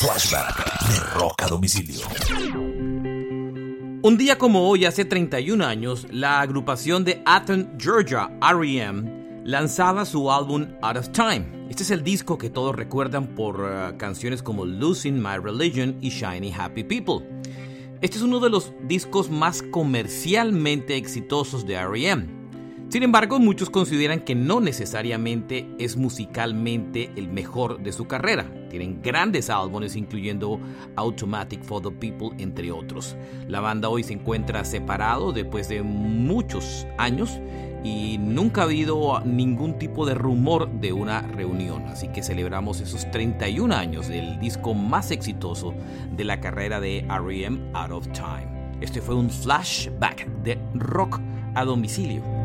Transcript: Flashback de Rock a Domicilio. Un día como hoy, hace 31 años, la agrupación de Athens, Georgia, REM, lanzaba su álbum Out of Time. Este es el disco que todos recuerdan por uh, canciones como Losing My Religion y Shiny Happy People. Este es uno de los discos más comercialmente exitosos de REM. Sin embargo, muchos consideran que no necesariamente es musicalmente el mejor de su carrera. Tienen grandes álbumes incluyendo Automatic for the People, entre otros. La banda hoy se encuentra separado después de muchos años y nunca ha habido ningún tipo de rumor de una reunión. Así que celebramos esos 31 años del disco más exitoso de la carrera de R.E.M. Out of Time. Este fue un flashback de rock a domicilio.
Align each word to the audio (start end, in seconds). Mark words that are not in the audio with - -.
Flashback 0.00 0.88
de 0.90 1.00
Rock 1.18 1.42
a 1.42 1.48
Domicilio. 1.48 2.06
Un 4.00 4.16
día 4.16 4.38
como 4.38 4.68
hoy, 4.68 4.84
hace 4.84 5.04
31 5.04 5.64
años, 5.66 6.06
la 6.12 6.40
agrupación 6.40 7.02
de 7.02 7.20
Athens, 7.26 7.66
Georgia, 7.78 8.30
REM, 8.40 9.42
lanzaba 9.44 10.04
su 10.04 10.30
álbum 10.30 10.68
Out 10.82 10.98
of 10.98 11.08
Time. 11.10 11.66
Este 11.68 11.82
es 11.82 11.90
el 11.90 12.04
disco 12.04 12.38
que 12.38 12.48
todos 12.48 12.76
recuerdan 12.76 13.34
por 13.34 13.60
uh, 13.60 13.98
canciones 13.98 14.40
como 14.40 14.64
Losing 14.64 15.20
My 15.20 15.38
Religion 15.42 15.98
y 16.00 16.10
Shiny 16.10 16.54
Happy 16.56 16.84
People. 16.84 17.26
Este 18.00 18.18
es 18.18 18.22
uno 18.22 18.38
de 18.38 18.50
los 18.50 18.72
discos 18.84 19.30
más 19.30 19.64
comercialmente 19.64 20.96
exitosos 20.96 21.66
de 21.66 21.84
REM. 21.84 22.37
Sin 22.88 23.02
embargo, 23.02 23.38
muchos 23.38 23.68
consideran 23.68 24.20
que 24.20 24.34
no 24.34 24.60
necesariamente 24.60 25.68
es 25.78 25.98
musicalmente 25.98 27.10
el 27.16 27.28
mejor 27.28 27.82
de 27.82 27.92
su 27.92 28.06
carrera. 28.06 28.50
Tienen 28.70 29.02
grandes 29.02 29.50
álbumes 29.50 29.94
incluyendo 29.94 30.58
Automatic 30.96 31.62
for 31.62 31.82
the 31.82 31.90
People, 31.90 32.30
entre 32.42 32.72
otros. 32.72 33.14
La 33.46 33.60
banda 33.60 33.90
hoy 33.90 34.04
se 34.04 34.14
encuentra 34.14 34.64
separado 34.64 35.32
después 35.32 35.68
de 35.68 35.82
muchos 35.82 36.86
años 36.96 37.38
y 37.84 38.16
nunca 38.16 38.62
ha 38.62 38.64
habido 38.64 39.20
ningún 39.20 39.78
tipo 39.78 40.06
de 40.06 40.14
rumor 40.14 40.70
de 40.80 40.94
una 40.94 41.20
reunión. 41.20 41.82
Así 41.88 42.08
que 42.08 42.22
celebramos 42.22 42.80
esos 42.80 43.10
31 43.10 43.74
años 43.74 44.08
del 44.08 44.40
disco 44.40 44.72
más 44.72 45.10
exitoso 45.10 45.74
de 46.16 46.24
la 46.24 46.40
carrera 46.40 46.80
de 46.80 47.00
R.E.M. 47.00 47.70
Out 47.74 47.92
of 47.92 48.08
Time. 48.12 48.48
Este 48.80 49.02
fue 49.02 49.14
un 49.14 49.28
flashback 49.28 50.26
de 50.42 50.58
rock 50.72 51.20
a 51.54 51.66
domicilio. 51.66 52.37